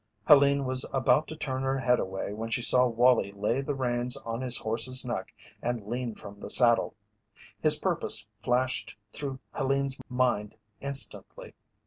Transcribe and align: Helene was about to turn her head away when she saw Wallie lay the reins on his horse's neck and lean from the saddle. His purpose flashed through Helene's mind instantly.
Helene 0.27 0.65
was 0.65 0.83
about 0.91 1.27
to 1.27 1.35
turn 1.35 1.61
her 1.61 1.77
head 1.77 1.99
away 1.99 2.33
when 2.33 2.49
she 2.49 2.63
saw 2.63 2.87
Wallie 2.87 3.31
lay 3.33 3.61
the 3.61 3.75
reins 3.75 4.17
on 4.17 4.41
his 4.41 4.57
horse's 4.57 5.05
neck 5.05 5.31
and 5.61 5.85
lean 5.85 6.15
from 6.15 6.39
the 6.39 6.49
saddle. 6.49 6.95
His 7.61 7.75
purpose 7.75 8.27
flashed 8.41 8.97
through 9.13 9.37
Helene's 9.53 9.99
mind 10.09 10.55
instantly. 10.79 11.53